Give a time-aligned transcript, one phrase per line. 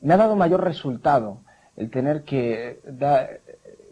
[0.00, 1.38] me ha dado mayor resultado
[1.76, 2.80] el tener que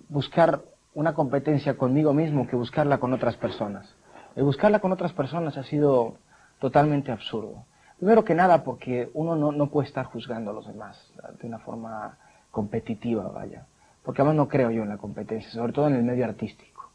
[0.09, 0.63] buscar
[0.95, 3.95] una competencia conmigo mismo que buscarla con otras personas.
[4.35, 6.17] El buscarla con otras personas ha sido
[6.59, 7.65] totalmente absurdo.
[7.99, 11.59] Primero que nada porque uno no, no puede estar juzgando a los demás de una
[11.59, 12.19] forma
[12.51, 13.67] competitiva, vaya.
[14.03, 16.91] Porque además no creo yo en la competencia, sobre todo en el medio artístico.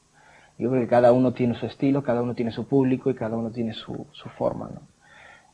[0.58, 3.36] Yo creo que cada uno tiene su estilo, cada uno tiene su público y cada
[3.36, 4.82] uno tiene su, su forma, ¿no?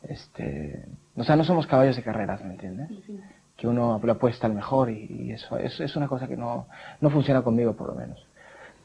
[0.03, 0.85] Este,
[1.15, 2.89] o sea, no somos caballos de carreras, ¿me entiendes?
[3.57, 6.68] Que uno le apuesta al mejor y, eso, eso, es una cosa que no,
[7.01, 8.25] no funciona conmigo, por lo menos.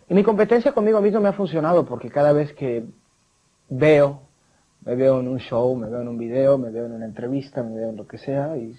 [0.08, 2.84] Y mi competencia conmigo mismo me ha funcionado porque cada vez que
[3.68, 4.20] veo,
[4.84, 7.62] me veo en un show, me veo en un video, me veo en una entrevista,
[7.62, 8.74] me veo en lo que sea y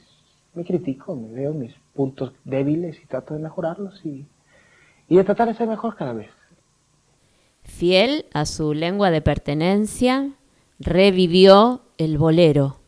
[0.53, 4.25] me critico, me veo mis puntos débiles y trato de mejorarlos y,
[5.07, 6.29] y de tratar de ser mejor cada vez.
[7.63, 10.31] Fiel a su lengua de pertenencia,
[10.79, 12.82] revivió el bolero.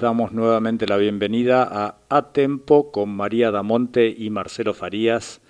[0.00, 5.42] Les damos nuevamente la bienvenida a A Tempo con María Damonte y Marcelo Farías.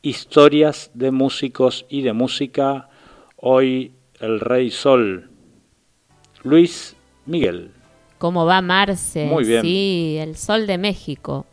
[0.00, 2.88] Historias de músicos y de música.
[3.36, 5.28] Hoy el Rey Sol.
[6.42, 6.96] Luis
[7.26, 7.72] Miguel.
[8.16, 9.26] ¿Cómo va Marce?
[9.26, 9.60] Muy bien.
[9.60, 11.44] Sí, el Sol de México.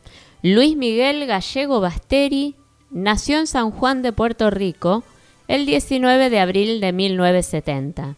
[0.41, 2.55] Luis Miguel Gallego Basteri
[2.91, 5.03] nació en San Juan de Puerto Rico
[5.49, 8.15] el 19 de abril de 1970.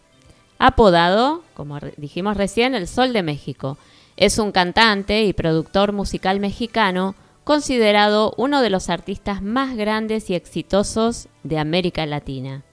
[0.59, 3.79] Apodado, como dijimos recién, el Sol de México
[4.19, 7.15] es un cantante y productor musical mexicano
[7.45, 12.63] considerado uno de los artistas más grandes y exitosos de América Latina.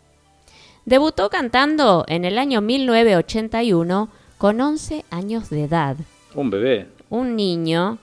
[0.86, 4.08] Debutó cantando en el año 1981
[4.38, 5.96] con 11 años de edad.
[6.34, 6.88] Un bebé.
[7.10, 7.98] Un niño.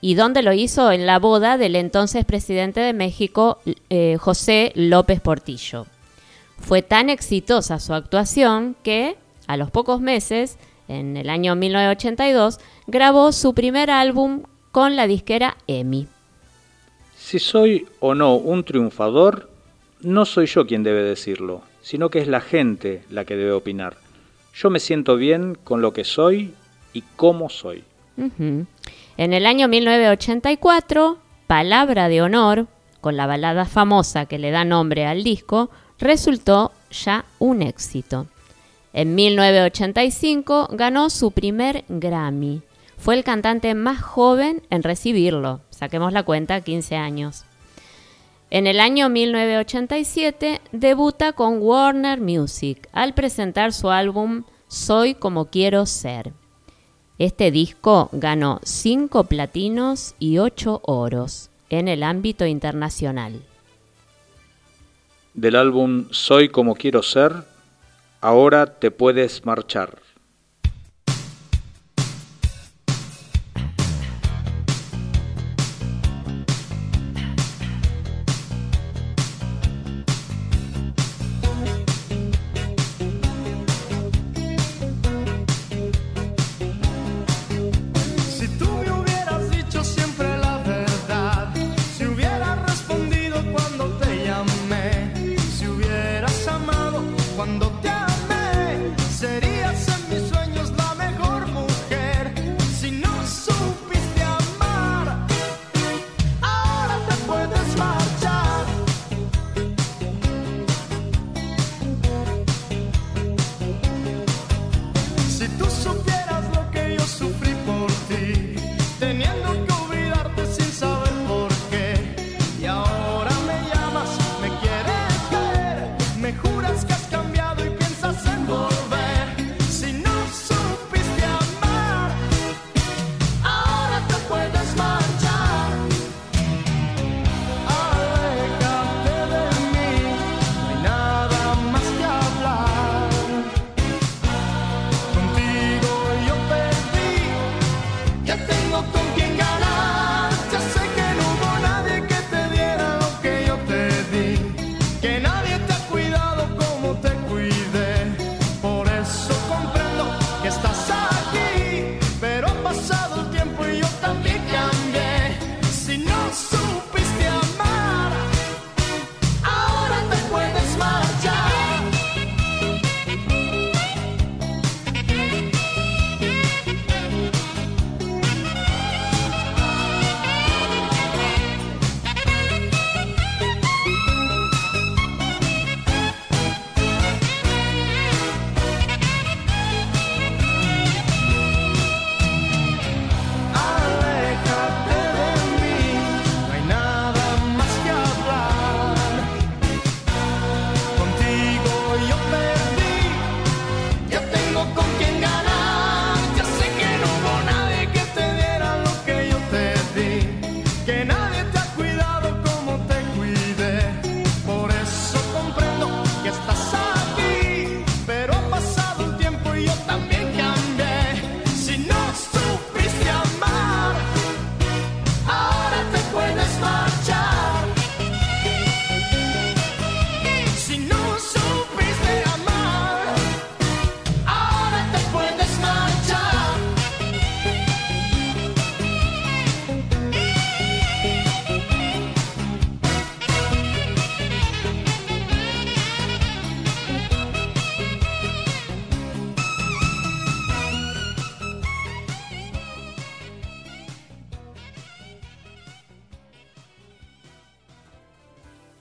[0.00, 0.90] ¿Y dónde lo hizo?
[0.90, 3.60] En la boda del entonces presidente de México,
[3.90, 5.86] eh, José López Portillo.
[6.58, 9.16] Fue tan exitosa su actuación que,
[9.46, 15.56] a los pocos meses, en el año 1982, grabó su primer álbum con la disquera
[15.66, 16.06] EMI.
[17.16, 19.50] Si soy o no un triunfador,
[20.00, 23.96] no soy yo quien debe decirlo, sino que es la gente la que debe opinar.
[24.54, 26.54] Yo me siento bien con lo que soy
[26.92, 27.84] y cómo soy.
[28.16, 28.66] En
[29.32, 32.66] el año 1984, Palabra de Honor,
[33.00, 38.26] con la balada famosa que le da nombre al disco, resultó ya un éxito.
[38.92, 42.62] En 1985 ganó su primer Grammy.
[42.98, 45.60] Fue el cantante más joven en recibirlo.
[45.70, 47.44] Saquemos la cuenta, 15 años.
[48.50, 55.86] En el año 1987 debuta con Warner Music al presentar su álbum Soy como quiero
[55.86, 56.32] ser.
[57.18, 63.40] Este disco ganó 5 platinos y 8 oros en el ámbito internacional.
[65.32, 67.50] Del álbum Soy como quiero ser
[68.24, 70.01] Ahora te puedes marchar.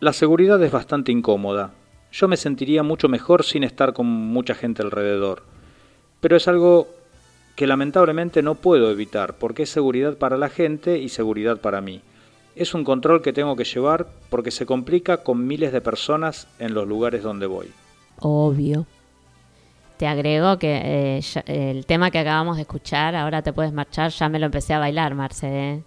[0.01, 1.75] La seguridad es bastante incómoda.
[2.11, 5.43] Yo me sentiría mucho mejor sin estar con mucha gente alrededor.
[6.19, 6.87] Pero es algo
[7.55, 12.01] que lamentablemente no puedo evitar porque es seguridad para la gente y seguridad para mí.
[12.55, 16.73] Es un control que tengo que llevar porque se complica con miles de personas en
[16.73, 17.67] los lugares donde voy.
[18.21, 18.87] Obvio.
[19.97, 24.29] Te agrego que eh, el tema que acabamos de escuchar, ahora te puedes marchar, ya
[24.29, 25.47] me lo empecé a bailar, Marce.
[25.47, 25.83] ¿eh?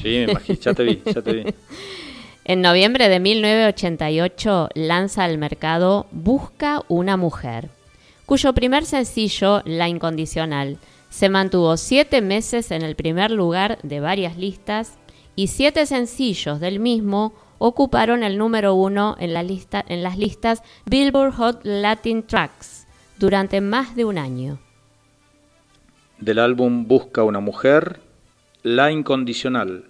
[0.00, 1.44] Sí, me imagino, ya te vi, ya te vi.
[2.44, 7.68] En noviembre de 1988 lanza al mercado Busca una mujer,
[8.24, 10.78] cuyo primer sencillo, La Incondicional,
[11.10, 14.94] se mantuvo siete meses en el primer lugar de varias listas
[15.36, 22.22] y siete sencillos del mismo ocuparon el número uno en, las listas Billboard Hot Latin
[22.22, 22.86] Tracks
[23.18, 24.58] durante más de un año.
[26.18, 28.00] Del álbum Busca una mujer,
[28.62, 29.89] La Incondicional.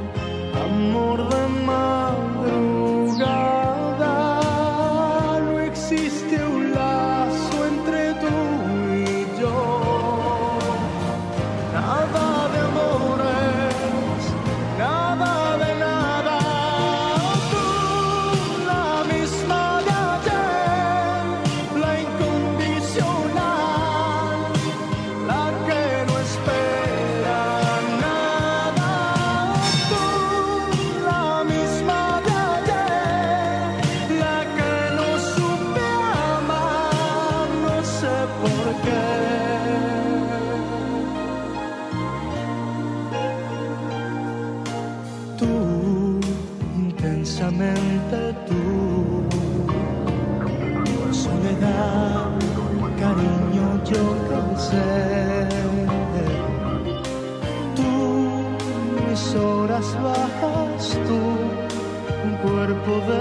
[62.87, 63.20] mujer,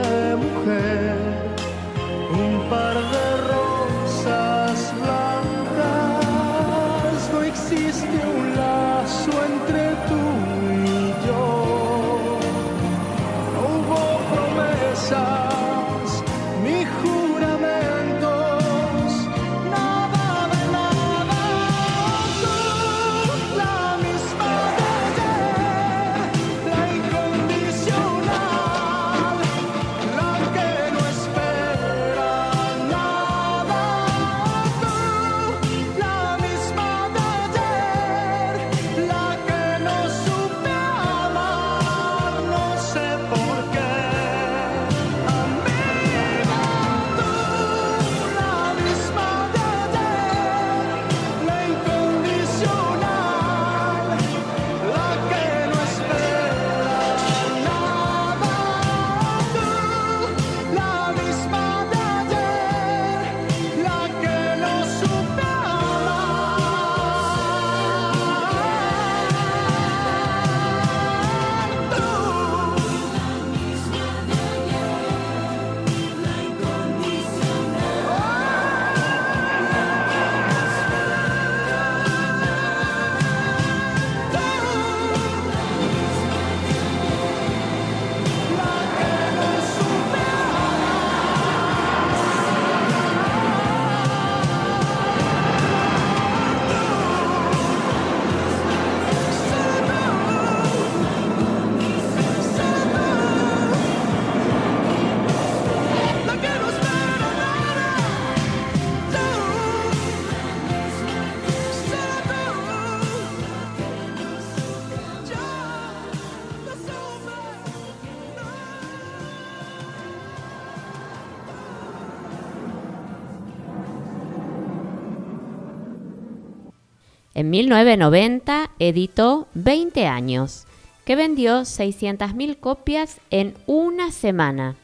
[127.41, 130.67] En 1990 editó 20 años,
[131.07, 134.77] que vendió 600.000 copias en una semana.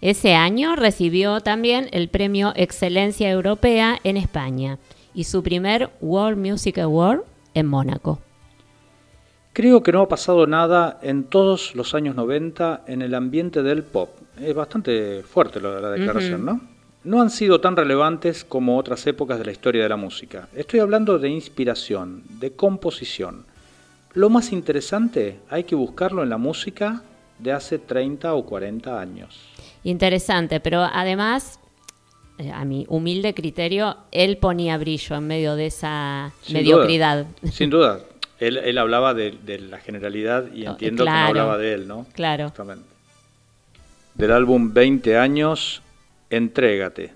[0.00, 4.78] Ese año recibió también el premio Excelencia Europea en España
[5.14, 8.20] y su primer World Music Award en Mónaco.
[9.52, 13.82] Creo que no ha pasado nada en todos los años 90 en el ambiente del
[13.82, 14.10] pop.
[14.40, 16.71] Es bastante fuerte la, declaración, ¿no?
[17.04, 20.48] No han sido tan relevantes como otras épocas de la historia de la música.
[20.54, 23.44] Estoy hablando de inspiración, de composición.
[24.14, 27.02] Lo más interesante hay que buscarlo en la música
[27.38, 29.40] de hace 30 o 40 años.
[29.84, 31.58] Interesante, pero además,
[32.38, 37.26] eh, a mi humilde criterio, él ponía brillo en medio de esa mediocridad.
[37.50, 38.00] sin duda.
[38.38, 39.38] Él, hablaba de,
[39.70, 42.06] la generalidad y oh, entiendo que no hablaba de él, ¿no?
[42.12, 42.48] Claro.
[42.48, 42.84] Justamente.
[44.14, 45.80] Del álbum 20 años,
[46.32, 47.12] Entrégate.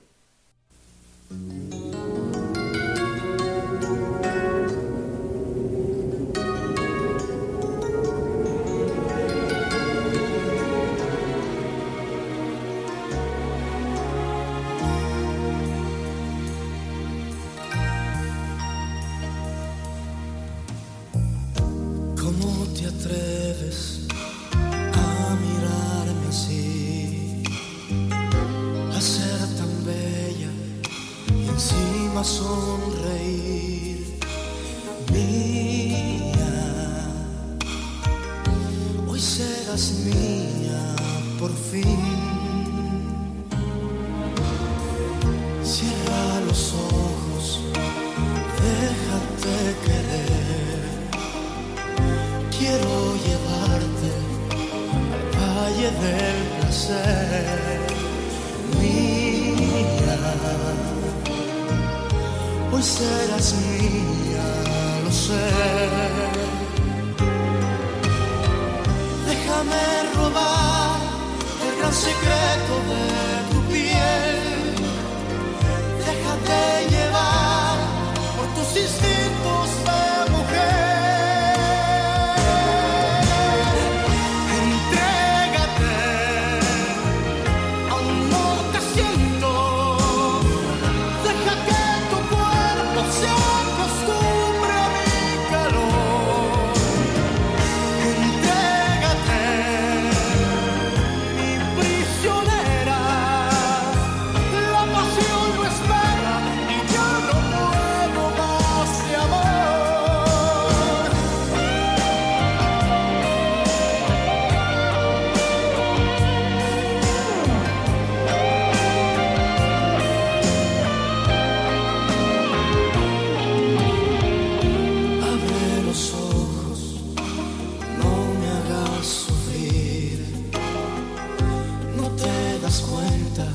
[132.81, 133.47] Cuenta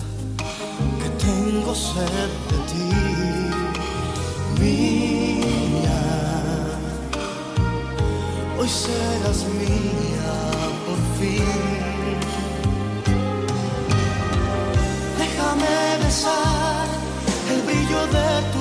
[1.02, 2.90] que tengo sed de ti,
[4.60, 6.02] mía.
[8.58, 10.34] Hoy serás mía
[10.86, 11.46] por fin.
[15.18, 16.88] Déjame besar
[17.52, 18.61] el brillo de tu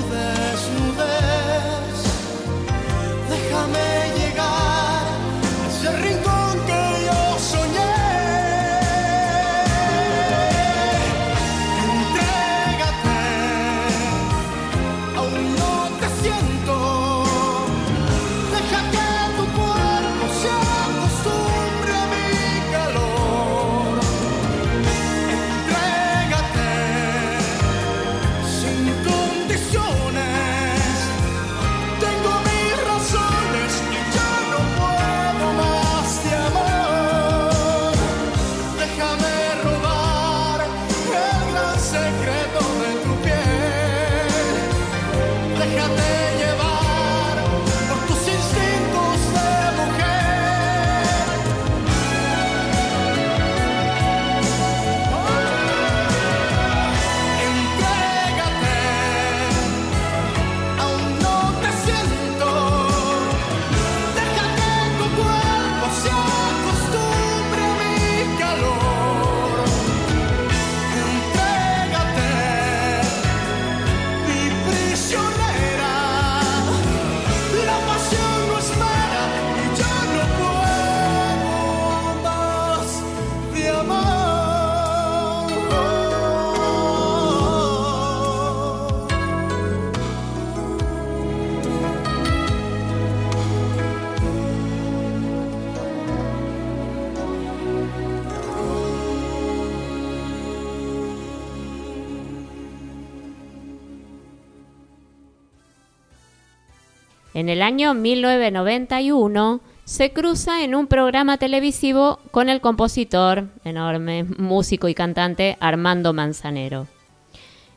[107.40, 114.88] En el año 1991 se cruza en un programa televisivo con el compositor, enorme músico
[114.88, 116.86] y cantante Armando Manzanero.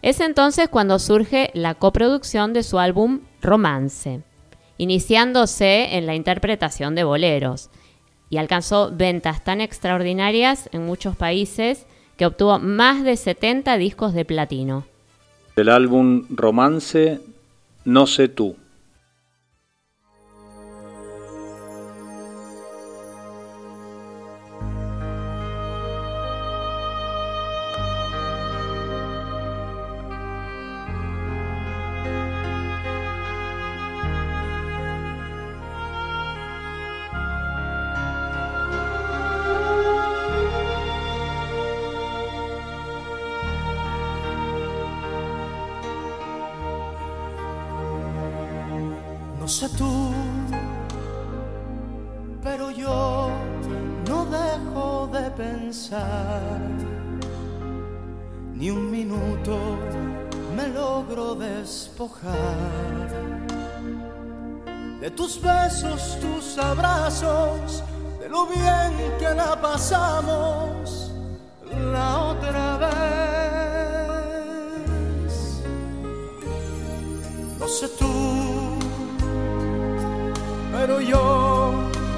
[0.01, 4.21] Es entonces cuando surge la coproducción de su álbum Romance,
[4.77, 7.69] iniciándose en la interpretación de boleros,
[8.29, 11.85] y alcanzó ventas tan extraordinarias en muchos países
[12.17, 14.85] que obtuvo más de 70 discos de platino.
[15.55, 17.21] Del álbum Romance,
[17.85, 18.57] No sé tú.
[77.63, 78.13] No sé tú,
[80.73, 81.71] pero yo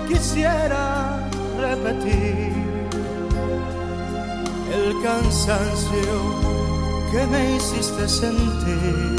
[0.08, 1.20] quisiera
[1.60, 2.52] repetir
[4.74, 6.16] el cansancio
[7.12, 9.18] que me hiciste sentir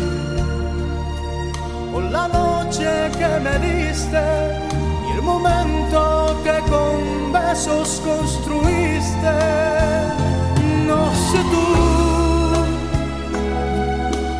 [1.92, 2.88] por la noche
[3.20, 4.24] que me diste
[5.06, 9.36] y el momento que con besos construiste.
[10.88, 11.66] No sé tú,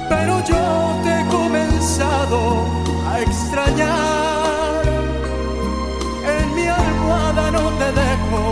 [0.09, 0.65] pero yo
[1.05, 1.27] te
[2.01, 4.83] a extrañar.
[6.39, 8.43] En mi almohada no te dejo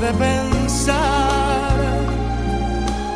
[0.00, 1.74] de pensar.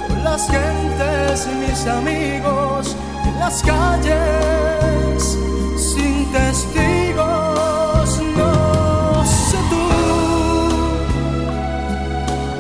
[0.09, 2.97] Con las gentes mis amigos
[3.27, 5.39] en las calles
[5.77, 8.21] sin testigos.
[8.37, 9.89] No sé tú,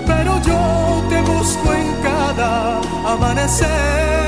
[0.06, 4.27] pero yo te busco en cada amanecer.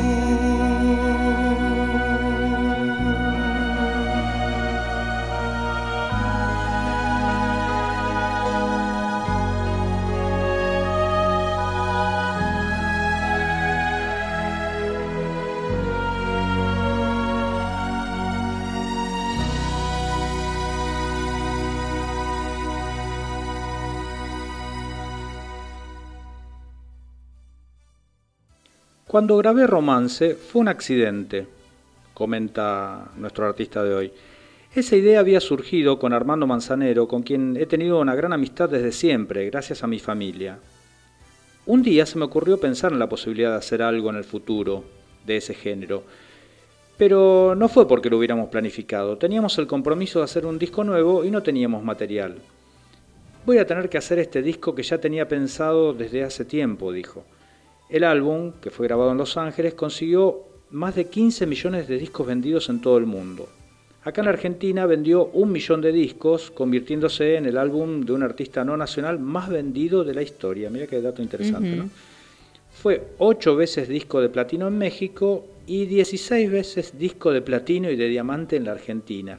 [29.11, 31.45] Cuando grabé Romance fue un accidente,
[32.13, 34.13] comenta nuestro artista de hoy.
[34.73, 38.93] Esa idea había surgido con Armando Manzanero, con quien he tenido una gran amistad desde
[38.93, 40.59] siempre, gracias a mi familia.
[41.65, 44.85] Un día se me ocurrió pensar en la posibilidad de hacer algo en el futuro
[45.25, 46.03] de ese género,
[46.97, 49.17] pero no fue porque lo hubiéramos planificado.
[49.17, 52.37] Teníamos el compromiso de hacer un disco nuevo y no teníamos material.
[53.45, 57.25] Voy a tener que hacer este disco que ya tenía pensado desde hace tiempo, dijo.
[57.91, 62.25] El álbum, que fue grabado en Los Ángeles, consiguió más de 15 millones de discos
[62.25, 63.49] vendidos en todo el mundo.
[64.03, 68.63] Acá en Argentina vendió un millón de discos, convirtiéndose en el álbum de un artista
[68.63, 70.69] no nacional más vendido de la historia.
[70.69, 71.89] Mira qué dato interesante, ¿no?
[72.71, 77.97] Fue ocho veces disco de platino en México y 16 veces disco de platino y
[77.97, 79.37] de diamante en la Argentina.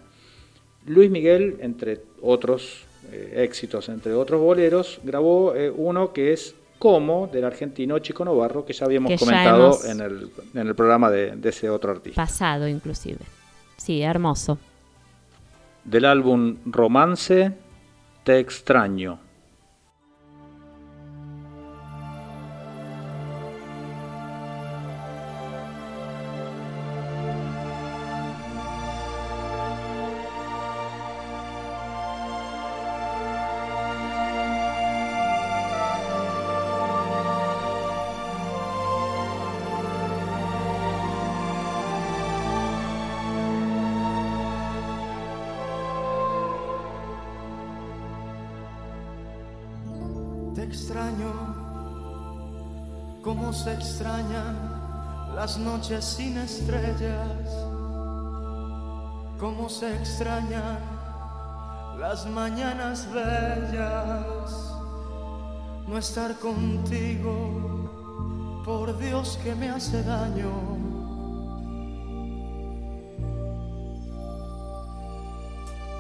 [0.87, 7.29] Luis Miguel, entre otros eh, éxitos, entre otros boleros, grabó eh, uno que es Como,
[7.29, 11.37] del argentino Chico Novarro, que ya habíamos Que comentado en, el, en el programa de,
[11.37, 12.21] de ese otro artista.
[12.21, 13.21] Pasado inclusive.
[13.77, 14.59] Sí, hermoso.
[15.85, 17.53] Del álbum Romance,
[18.25, 19.21] Te extraño.
[56.01, 57.49] Sin estrellas,
[59.39, 60.79] como se extrañan
[61.99, 64.73] las mañanas bellas,
[65.87, 70.51] no estar contigo, por Dios que me hace daño.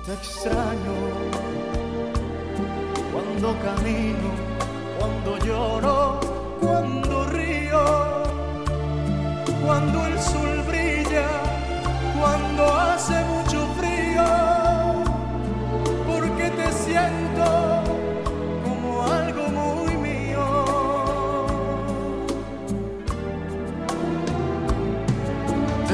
[0.07, 0.97] Te extraño
[3.13, 4.31] cuando camino,
[4.99, 6.02] cuando lloro,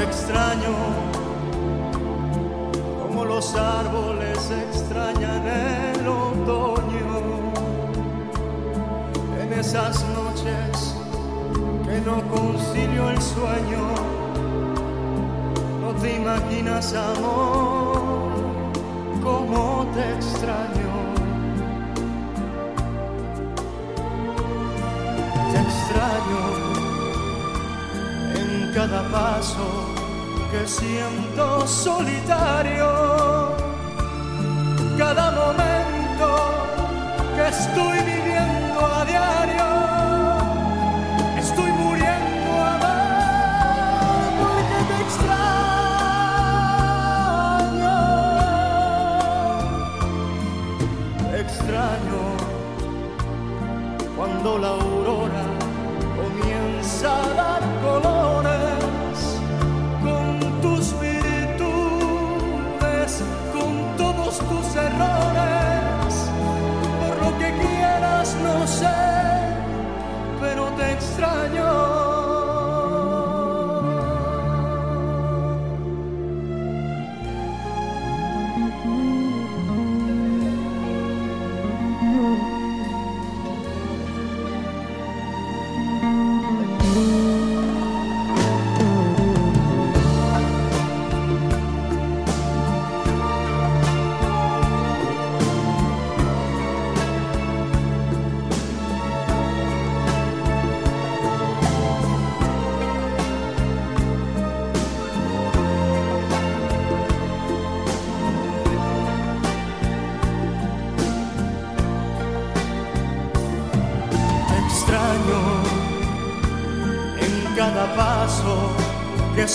[0.09, 0.75] extraño
[3.03, 7.11] como los árboles extrañan el otoño
[9.41, 10.95] en esas noches
[11.85, 13.83] que no concilio el sueño.
[15.81, 18.31] No te imaginas, amor,
[19.23, 20.89] cómo te extraño.
[25.51, 26.41] Te extraño
[28.35, 29.88] en cada paso
[30.51, 32.87] que siento solitario
[34.97, 36.27] cada momento
[37.35, 39.67] que estoy viviendo a diario.
[41.37, 42.79] Estoy muriendo a
[44.39, 45.49] porque te extraño.
[51.43, 52.21] Extraño
[54.17, 54.78] cuando la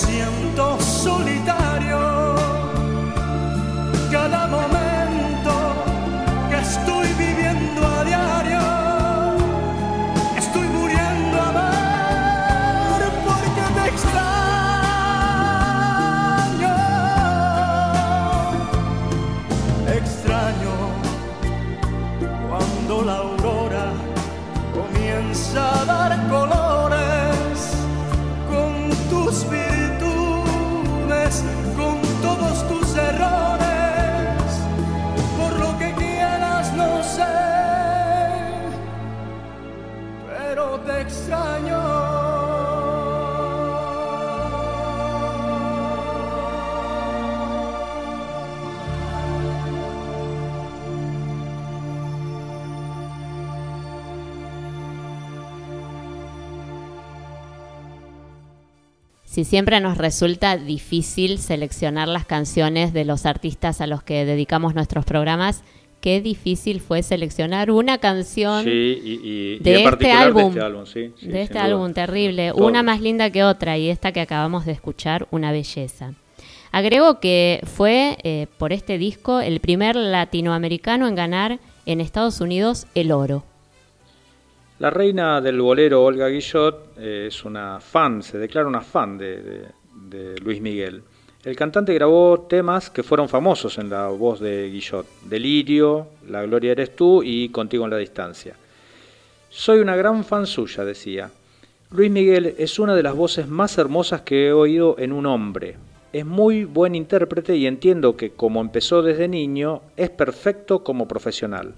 [0.02, 0.53] que
[59.34, 64.76] Si siempre nos resulta difícil seleccionar las canciones de los artistas a los que dedicamos
[64.76, 65.64] nuestros programas,
[66.00, 70.42] qué difícil fue seleccionar una canción Sí, y, y- y de este particular álbum.
[70.42, 72.64] de este álbum, sí, sí, de este álbum terrible, Todo.
[72.64, 76.12] una más linda que otra y esta que acabamos de escuchar, una belleza.
[76.70, 82.86] Agrego que fue eh, por este disco el primer latinoamericano en ganar en Estados Unidos
[82.94, 83.42] el oro.
[84.84, 89.64] La reina del bolero, Olga Guillot, eh, es una fan, se declara una fan de,
[90.42, 91.02] Luis Miguel.
[91.42, 95.06] El cantante grabó temas que fueron famosos en la voz de Guillot.
[95.22, 98.56] Delirio, La Gloria Eres Tú y Contigo en la Distancia.
[99.48, 101.30] Soy una gran fan suya, decía.
[101.90, 105.76] Luis Miguel es una de las voces más hermosas que he oído en un hombre.
[106.12, 111.72] Es muy buen intérprete y entiendo que como empezó desde niño, es perfecto como profesional.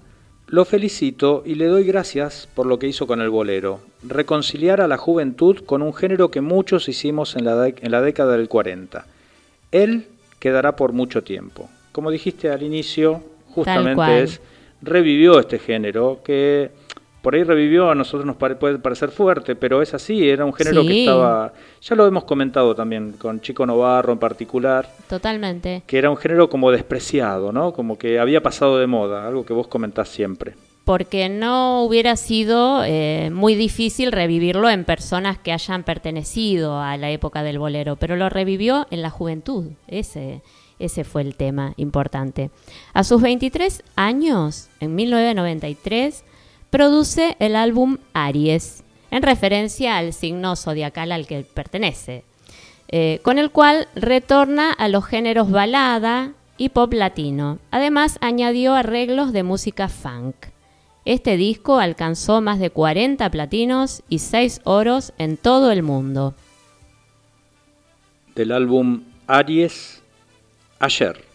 [0.49, 4.87] Lo felicito y le doy gracias por lo que hizo con el bolero, reconciliar a
[4.87, 9.05] la juventud con un género que muchos hicimos en la, en la década del 40.
[9.73, 10.07] Él
[10.39, 11.69] quedará por mucho tiempo.
[11.91, 14.39] Como dijiste al inicio, justamente es,
[14.81, 16.71] revivió este género que
[17.21, 20.83] por ahí revivió, a nosotros nos puede parecer fuerte, pero es así, era un género
[20.83, 21.51] que estaba,
[21.81, 25.83] ya lo hemos comentado también con Chico Novarro en particular, Totalmente.
[25.85, 27.73] que era un género como despreciado, ¿no?
[27.73, 30.53] Como que había pasado de moda, algo que vos comentás siempre.
[30.85, 37.09] Porque no hubiera sido eh, muy difícil revivirlo en personas que hayan pertenecido a la
[37.09, 39.65] época del bolero, pero lo revivió en la juventud.
[39.87, 40.41] Ese,
[40.79, 42.51] ese fue el tema importante.
[42.93, 46.23] A sus 23 años, en 1993,
[46.77, 52.23] produce el álbum Aries, en referencia al signo zodiacal al que pertenece,
[52.89, 57.57] eh, con el cual retorna a los géneros balada y pop latino.
[57.71, 60.35] Además, añadió arreglos de música funk.
[61.03, 66.35] Este disco alcanzó más de 40 platinos y 6 oros en todo el mundo.
[68.35, 70.03] Del álbum Aries,
[70.77, 71.26] Ayer.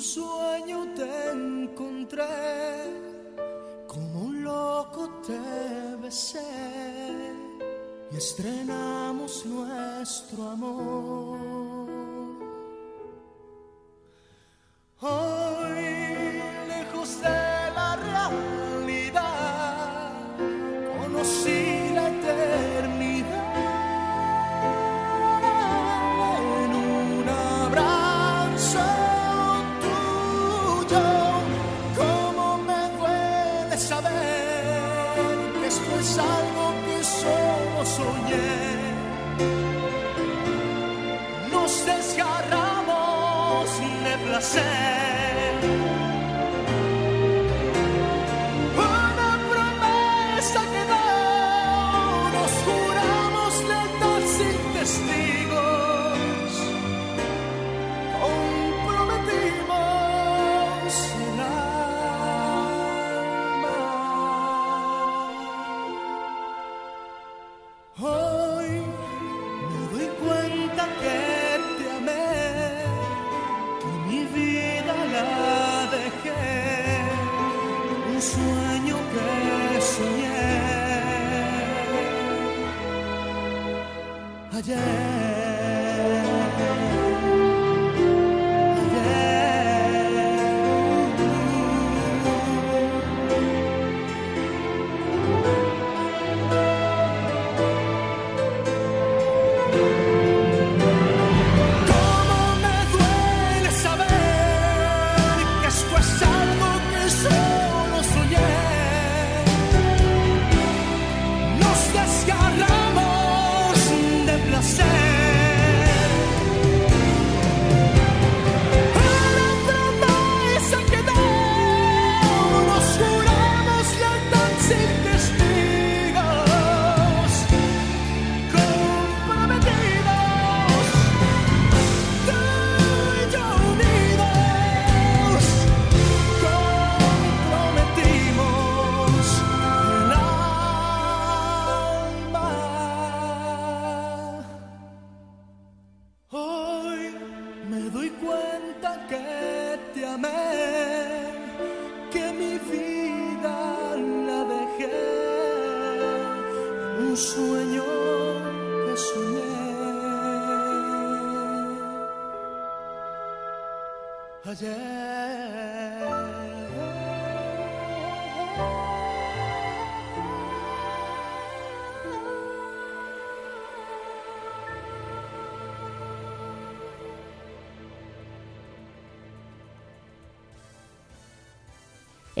[0.00, 2.24] Sueño te encontré,
[3.86, 5.38] como un loco te
[6.02, 6.40] besé
[8.10, 11.59] y estrenamos nuestro amor.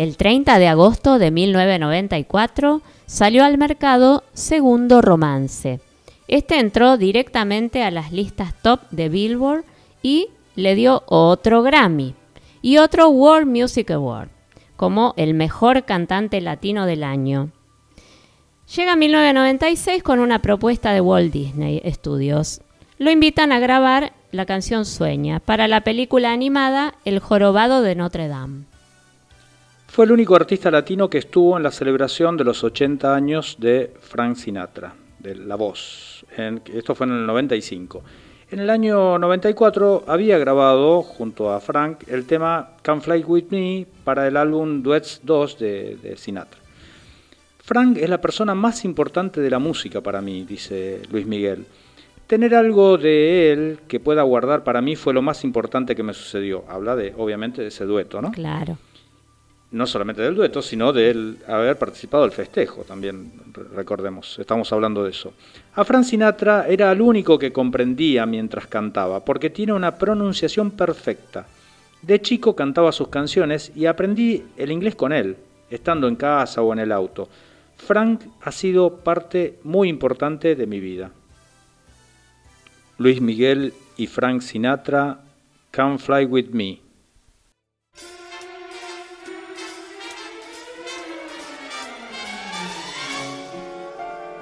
[0.00, 5.78] El 30 de agosto de 1994 salió al mercado Segundo Romance.
[6.26, 9.62] Este entró directamente a las listas top de Billboard
[10.02, 12.14] y le dio otro Grammy
[12.62, 14.30] y otro World Music Award
[14.76, 17.50] como el mejor cantante latino del año.
[18.74, 22.62] Llega 1996 con una propuesta de Walt Disney Studios.
[22.96, 28.28] Lo invitan a grabar la canción Sueña para la película animada El jorobado de Notre
[28.28, 28.69] Dame.
[29.90, 33.92] Fue el único artista latino que estuvo en la celebración de los 80 años de
[34.00, 36.24] Frank Sinatra, de La Voz.
[36.72, 38.00] esto fue en el 95.
[38.52, 43.84] En el año 94 había grabado junto a Frank el tema Can Fly With Me
[44.04, 46.60] para el álbum Duets 2 de, de Sinatra.
[47.58, 51.66] Frank es la persona más importante de la música para mí, dice Luis Miguel.
[52.28, 56.14] Tener algo de él que pueda guardar para mí fue lo más importante que me
[56.14, 56.64] sucedió.
[56.68, 58.30] Habla de, obviamente, de ese dueto, ¿no?
[58.30, 58.78] Claro
[59.72, 63.30] no solamente del dueto, sino de haber participado del festejo también,
[63.74, 65.32] recordemos, estamos hablando de eso.
[65.74, 71.46] A Frank Sinatra era el único que comprendía mientras cantaba, porque tiene una pronunciación perfecta.
[72.02, 75.36] De chico cantaba sus canciones y aprendí el inglés con él,
[75.70, 77.28] estando en casa o en el auto.
[77.76, 81.12] Frank ha sido parte muy importante de mi vida.
[82.98, 85.20] Luis Miguel y Frank Sinatra,
[85.74, 86.89] Come Fly With Me.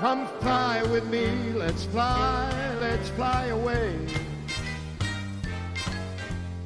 [0.01, 2.49] Come fly with me, let's fly,
[2.81, 3.99] let's fly away.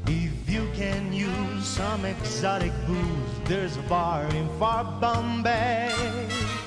[0.06, 5.94] If you can use some exotic booze, there's a bar in far Bombay.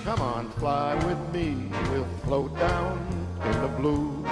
[0.05, 2.97] Come on, fly with me, we'll float down
[3.43, 4.25] in the blue.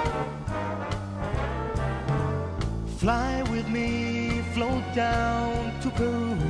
[2.98, 6.43] Fly with me, float down to Peru.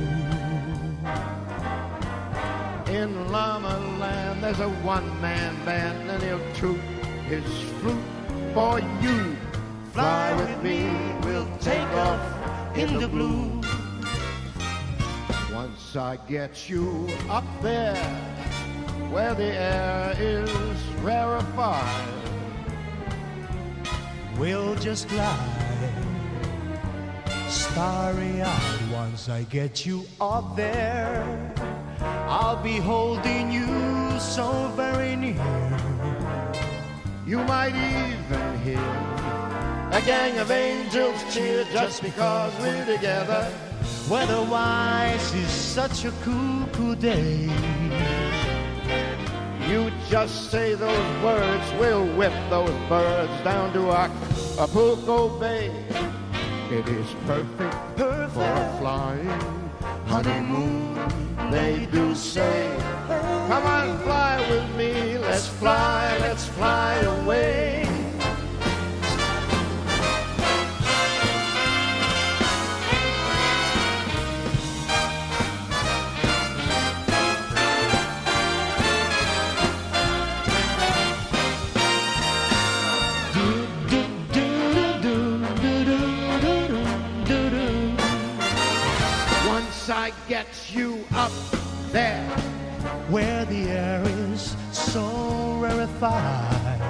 [3.05, 6.81] In Llama Land, there's a one-man band, and he'll toot
[7.29, 7.45] his
[7.79, 8.03] flute
[8.51, 9.35] for you.
[9.93, 10.89] Fly with me,
[11.21, 13.61] we'll take off in the blue.
[15.53, 18.03] Once I get you up there,
[19.11, 22.09] where the air is rarefied,
[24.39, 25.93] we'll just glide,
[27.49, 28.91] starry-eyed.
[28.91, 31.74] Once I get you up there.
[32.27, 35.79] I'll be holding you so very near.
[37.27, 38.79] You might even hear
[39.91, 43.51] a gang of angels cheer just because we're together.
[44.09, 47.49] Weatherwise is such a cool, cool day.
[49.69, 55.71] You just say those words, we'll whip those birds down to Acapulco Bay.
[56.71, 58.33] It is perfect, perfect.
[58.33, 59.64] for a flying
[60.15, 60.95] honeymoon,
[61.51, 62.73] they do say.
[63.49, 67.84] Come on, fly with me, let's fly, let's fly away.
[91.95, 92.27] There
[93.07, 96.81] where the air is so rarefied.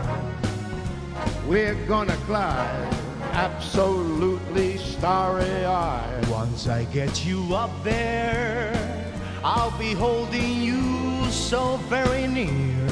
[1.48, 2.92] We're gonna glide
[3.34, 6.28] absolutely starry eyed.
[6.28, 8.74] Once I get you up there,
[9.44, 12.88] I'll be holding you so very near.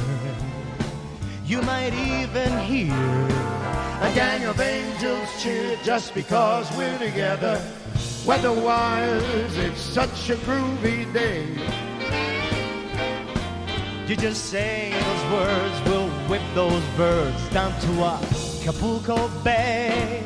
[1.48, 2.94] You might even hear
[4.08, 7.60] a gang of angels cheer just because we're together.
[8.24, 11.93] Weather-wise, it's such a groovy day.
[14.06, 20.22] You just say those words, we'll whip those birds down to Acapulco Bay.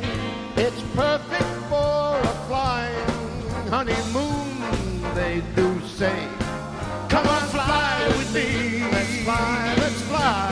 [0.56, 6.28] It's perfect for a flying honeymoon, they do say.
[7.08, 8.82] Come on, fly with me.
[8.92, 10.52] Let's fly, let's fly.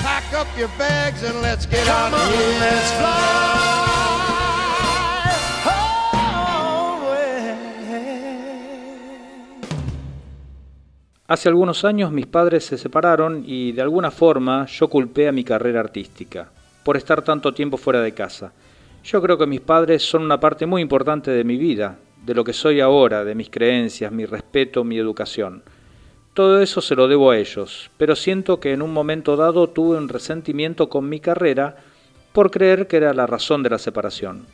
[0.00, 2.60] Pack up your bags and let's get Come out on, here.
[2.60, 3.91] let's fly
[11.32, 15.44] Hace algunos años mis padres se separaron y de alguna forma yo culpé a mi
[15.44, 16.50] carrera artística
[16.84, 18.52] por estar tanto tiempo fuera de casa.
[19.02, 22.44] Yo creo que mis padres son una parte muy importante de mi vida, de lo
[22.44, 25.62] que soy ahora, de mis creencias, mi respeto, mi educación.
[26.34, 29.96] Todo eso se lo debo a ellos, pero siento que en un momento dado tuve
[29.96, 31.76] un resentimiento con mi carrera
[32.34, 34.44] por creer que era la razón de la separación.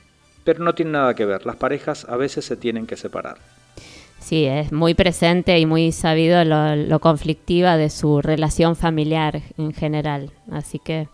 [0.45, 3.58] Pero no tiene nada que ver, las parejas a veces se tienen que separar.
[4.29, 10.33] Sí, es muy presente y muy sabido lo, conflictiva de su relación familiar en general.
[10.53, 11.09] Así que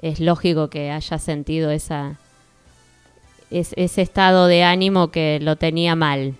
[0.00, 2.18] es lógico que haya sentido esa,
[3.50, 6.34] es- ese estado de ánimo que lo tenía mal.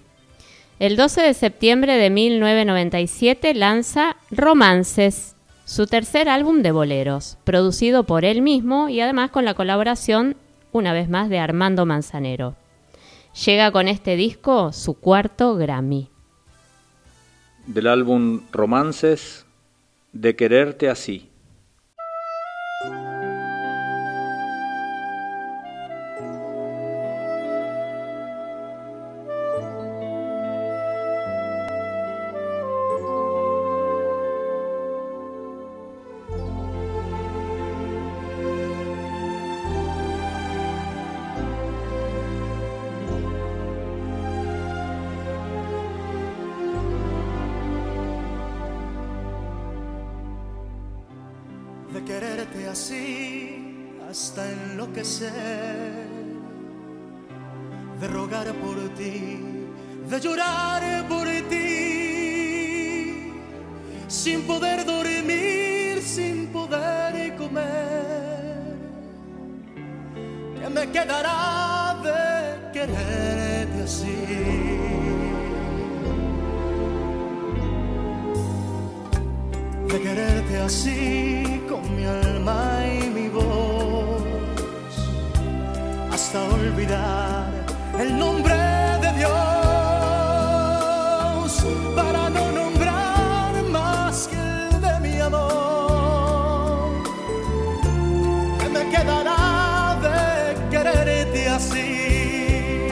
[0.79, 5.37] El 12 de septiembre de 1997 lanza Romances,
[5.67, 10.35] su tercer álbum de boleros, producido por él mismo y además con la colaboración,
[10.73, 12.55] una vez más, de Armando Manzanero.
[13.45, 16.09] Llega con este disco su cuarto Grammy.
[17.66, 19.45] Del álbum Romances,
[20.12, 21.28] de quererte así.
[52.67, 56.07] Así hasta enloquecer,
[58.01, 59.41] de rogar por ti,
[60.09, 63.33] de llorar por ti,
[64.09, 68.77] sin poder dormir, sin poder comer.
[70.61, 74.87] ¿Qué me quedará de quererte así?
[79.89, 81.45] de quererte así
[86.45, 87.47] olvidar
[87.99, 88.55] el nombre
[89.01, 89.32] de Dios,
[91.95, 96.91] para no nombrar más que el de mi amor.
[98.59, 102.89] ¿Qué me quedará de quererte así?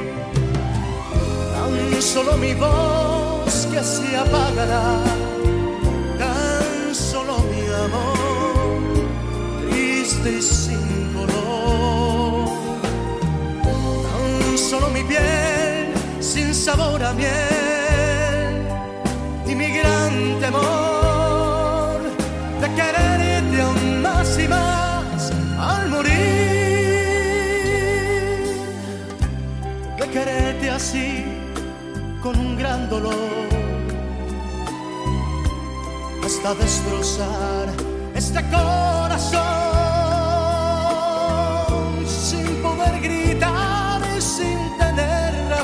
[1.54, 5.23] Tan solo mi voz que se apagará
[16.64, 18.54] sabor a miel
[19.46, 22.00] y mi gran temor
[22.62, 26.14] de quererte aún más y más al morir,
[29.98, 31.24] de quererte así
[32.22, 33.46] con un gran dolor
[36.24, 37.68] hasta destrozar
[38.14, 39.64] este corazón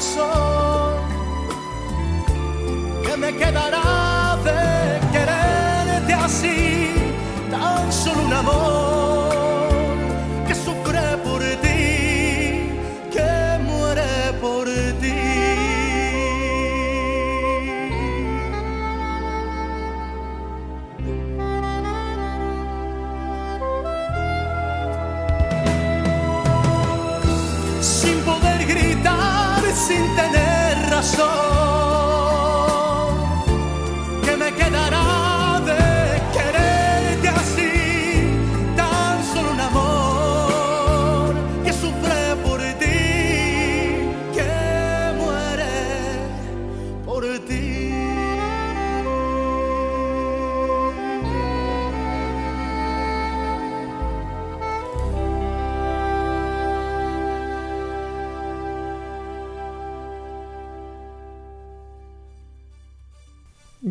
[0.00, 0.94] tener razón.
[3.04, 6.94] ¿Qué me quedará de quererte así?
[7.50, 8.79] Tan solo un amor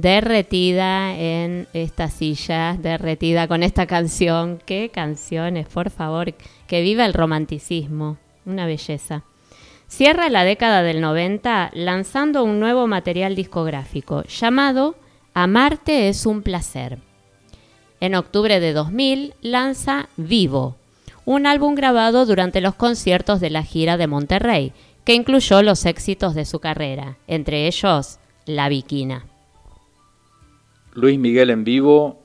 [0.10, 4.60] Derretida en esta silla, derretida con esta canción.
[4.66, 6.34] Qué canciones, por favor.
[6.66, 8.18] Que viva el romanticismo.
[8.44, 9.22] Una belleza.
[9.88, 14.96] Cierra la década del 90 lanzando un nuevo material discográfico llamado
[15.36, 16.98] Amarte es un placer.
[18.00, 20.76] En octubre de 2000 lanza Vivo,
[21.24, 24.74] un álbum grabado durante los conciertos de la gira de Monterrey,
[25.06, 29.29] que incluyó los éxitos de su carrera, entre ellos La Viquina.
[30.94, 32.20] Luis Miguel en vivo,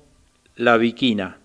[0.57, 1.44] La Viquina.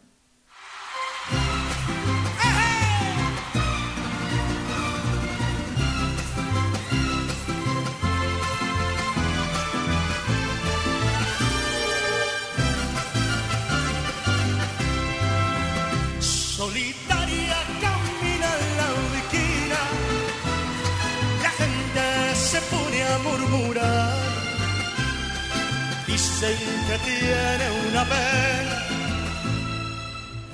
[26.90, 28.76] Que tiene una pena.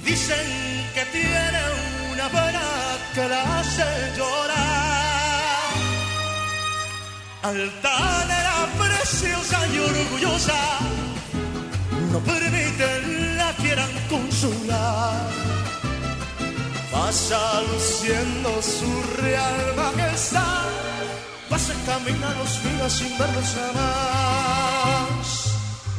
[0.04, 0.48] Dicen
[0.94, 1.62] que tiene
[2.12, 2.64] una pena
[3.14, 5.72] que la hace llorar.
[7.44, 10.62] Altanera, preciosa y orgullosa,
[12.12, 15.30] no permiten la quieran consolar.
[16.92, 20.68] Pasa luciendo su real majestad,
[21.50, 25.05] pasa camina los días sin verlos jamás.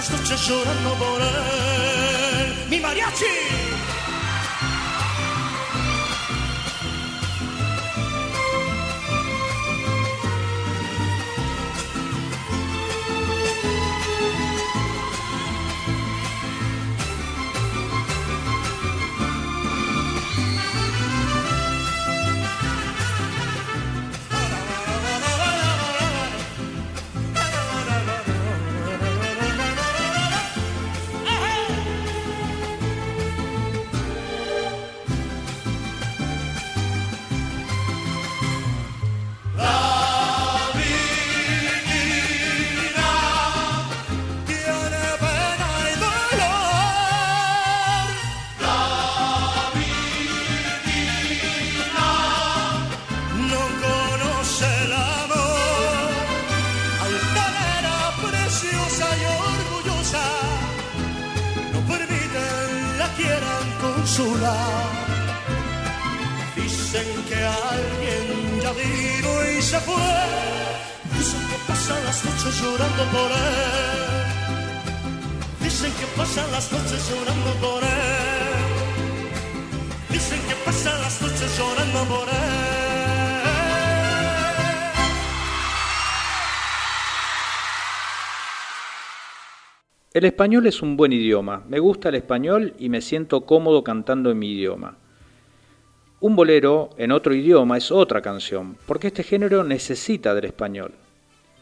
[0.00, 2.54] las noches llorando por él.
[2.70, 3.69] ¡Mi mariachi!
[90.20, 91.62] El español es un buen idioma.
[91.66, 94.98] Me gusta el español y me siento cómodo cantando en mi idioma.
[96.20, 100.92] Un bolero en otro idioma es otra canción, porque este género necesita del español.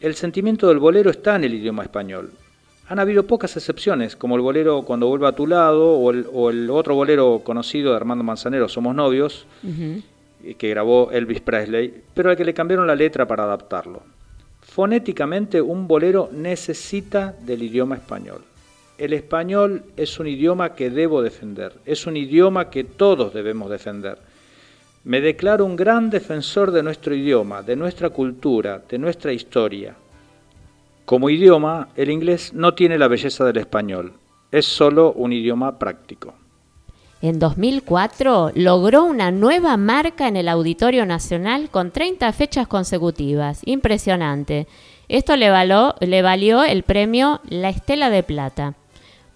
[0.01, 2.33] El sentimiento del bolero está en el idioma español.
[2.89, 6.49] Han habido pocas excepciones, como el bolero Cuando vuelva a tu lado o el, o
[6.49, 9.47] el otro bolero conocido de Armando Manzanero, Somos novios,
[10.57, 14.03] que grabó Elvis Presley, pero al que le cambiaron la letra para adaptarlo.
[14.59, 18.48] Fonéticamente, un bolero necesita del idioma español.
[18.99, 24.17] El español es un idioma que debo defender, es un idioma que todos debemos defender.
[25.05, 29.95] Me declaro un gran defensor de nuestro idioma, de nuestra cultura, de nuestra historia.
[31.05, 34.11] Como idioma, el inglés no tiene la belleza del español,
[34.51, 36.33] es solo un idioma práctico.
[37.21, 43.61] En 2004 logró una nueva marca en el Auditorio Nacional con 30 fechas consecutivas.
[43.63, 44.67] Impresionante.
[45.07, 45.49] Esto le,
[46.01, 48.75] le valió el premio La Estela de Plata.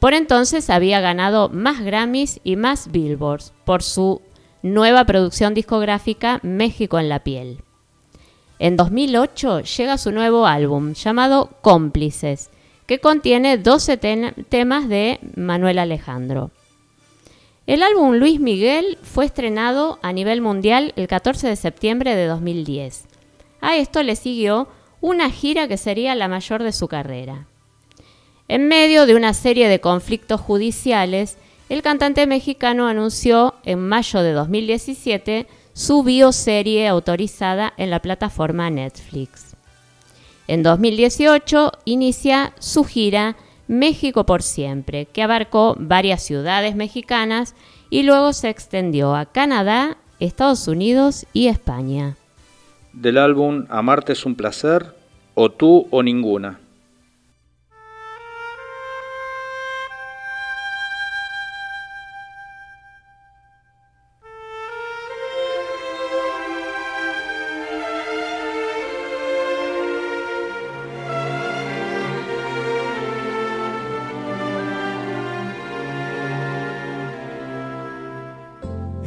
[0.04, 4.22] Por entonces había ganado más Grammys y más Billboards por su
[4.62, 7.60] nueva producción discográfica México en la piel.
[8.60, 12.49] En 2008 llega su nuevo álbum llamado Cómplices,
[12.86, 16.51] que contiene 12 ten- temas de Manuel Alejandro.
[17.66, 23.06] El álbum Luis Miguel fue estrenado a nivel mundial el 14 de septiembre de 2010.
[23.62, 24.68] A esto le siguió
[24.99, 27.47] una gira que sería la mayor de su carrera.
[28.48, 31.38] En medio de una serie de conflictos judiciales,
[31.70, 39.56] el cantante mexicano anunció en mayo de 2017 su bioserie autorizada en la plataforma Netflix.
[40.48, 43.38] En 2018 inicia su gira
[43.68, 47.56] México por siempre, que abarcó varias ciudades mexicanas
[47.89, 52.18] y luego se extendió a Canadá, Estados Unidos y España.
[52.91, 54.94] Del álbum Amarte es un placer,
[55.34, 56.60] o tú o ninguna.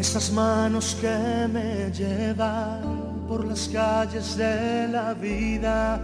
[0.09, 6.01] Esas manos que me llevan por las calles de la vida,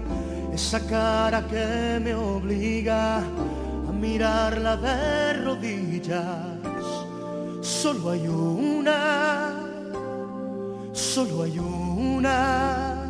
[0.52, 6.66] esa cara que me obliga a mirarla de rodillas.
[7.60, 9.54] Solo hay una,
[10.92, 13.08] solo hay una,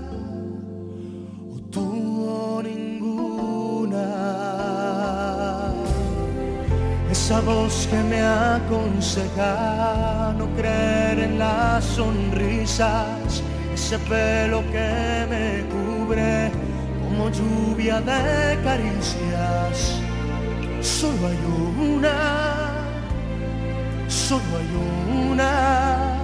[1.55, 4.05] o tú ninguna.
[7.11, 9.63] Esa voz que me aconseja
[10.57, 13.43] creer en las sonrisas,
[13.75, 16.51] ese pelo que me cubre
[17.03, 20.01] como lluvia de caricias.
[20.81, 21.39] Solo hay
[21.91, 22.73] una,
[24.09, 26.22] solo hay una,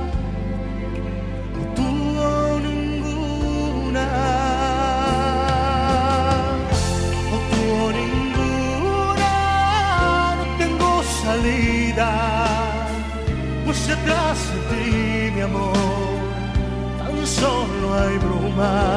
[16.99, 18.93] tan solo hay bruma.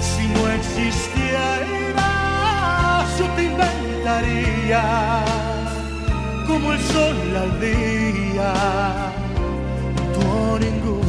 [0.00, 2.08] Si no existiera,
[3.18, 4.82] yo te inventaría
[6.46, 8.52] como el sol al día,
[10.28, 11.06] o ninguna.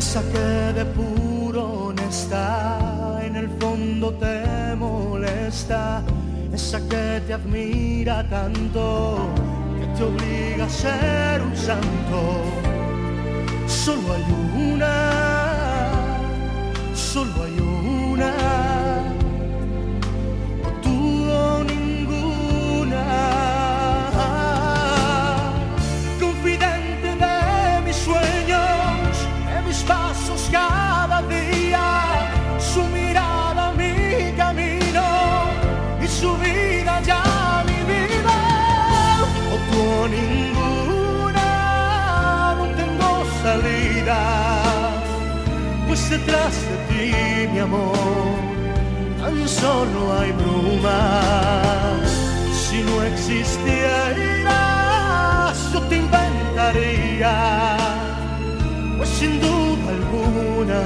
[0.00, 6.02] esa que de puro honesta en el fondo te molesta,
[6.70, 9.16] esa que te admira tanto
[9.80, 12.44] que te obliga a ser un santo.
[13.66, 14.24] Solo hay
[14.72, 15.09] una,
[46.10, 47.12] detrás de ti,
[47.52, 47.96] mi amor,
[49.20, 52.00] tan solo hay bruma.
[52.52, 54.48] Si no existieras,
[55.72, 57.34] yo te inventaría,
[58.98, 60.82] pues sin duda alguna,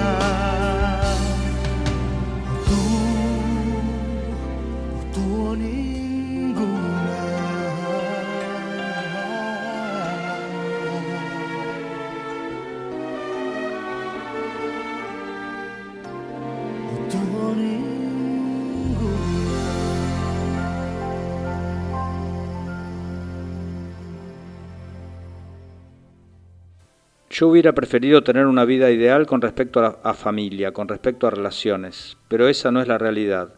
[27.35, 31.31] Yo hubiera preferido tener una vida ideal con respecto a, a familia, con respecto a
[31.31, 33.55] relaciones, pero esa no es la realidad.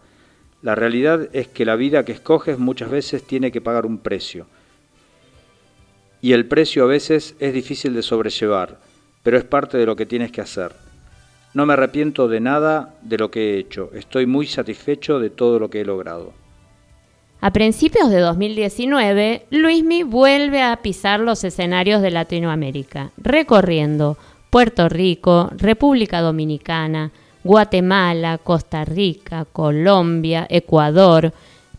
[0.62, 4.46] La realidad es que la vida que escoges muchas veces tiene que pagar un precio.
[6.22, 8.80] Y el precio a veces es difícil de sobrellevar,
[9.22, 10.72] pero es parte de lo que tienes que hacer.
[11.52, 15.58] No me arrepiento de nada de lo que he hecho, estoy muy satisfecho de todo
[15.58, 16.32] lo que he logrado.
[17.46, 24.18] A principios de 2019, Luismi vuelve a pisar los escenarios de Latinoamérica, recorriendo
[24.50, 27.12] Puerto Rico, República Dominicana,
[27.44, 31.32] Guatemala, Costa Rica, Colombia, Ecuador,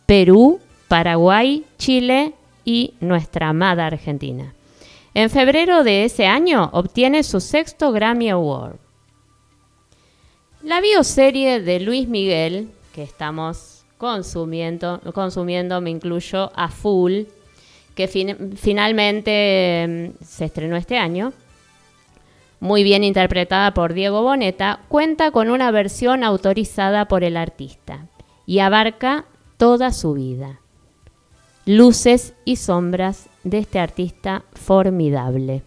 [0.06, 2.32] Perú, Paraguay, Chile
[2.64, 4.54] y nuestra amada Argentina.
[5.14, 8.78] En febrero de ese año obtiene su sexto Grammy Award.
[10.64, 17.24] La bioserie de Luis Miguel, que estamos consumiendo, consumiendo me incluyo a full,
[17.96, 21.34] que fin- finalmente mm, se estrenó este año,
[22.60, 28.08] muy bien interpretada por Diego Boneta, cuenta con una versión autorizada por el artista
[28.46, 29.26] y abarca
[29.58, 30.60] toda su vida.
[31.66, 35.64] Luces y sombras de este artista formidable.